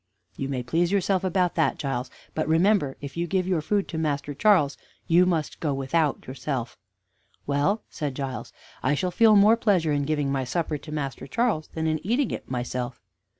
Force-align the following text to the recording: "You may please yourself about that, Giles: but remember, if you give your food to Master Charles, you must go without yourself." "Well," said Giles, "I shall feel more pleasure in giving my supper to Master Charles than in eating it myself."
"You 0.35 0.49
may 0.49 0.63
please 0.63 0.91
yourself 0.91 1.23
about 1.23 1.53
that, 1.53 1.77
Giles: 1.77 2.09
but 2.33 2.47
remember, 2.47 2.97
if 3.01 3.15
you 3.15 3.27
give 3.27 3.47
your 3.47 3.61
food 3.61 3.87
to 3.89 3.99
Master 3.99 4.33
Charles, 4.33 4.75
you 5.05 5.27
must 5.27 5.59
go 5.59 5.75
without 5.75 6.25
yourself." 6.25 6.75
"Well," 7.45 7.83
said 7.87 8.15
Giles, 8.15 8.51
"I 8.81 8.95
shall 8.95 9.11
feel 9.11 9.35
more 9.35 9.55
pleasure 9.57 9.93
in 9.93 10.05
giving 10.05 10.31
my 10.31 10.43
supper 10.43 10.79
to 10.79 10.91
Master 10.91 11.27
Charles 11.27 11.67
than 11.75 11.85
in 11.85 11.99
eating 12.03 12.31
it 12.31 12.49
myself." 12.49 12.99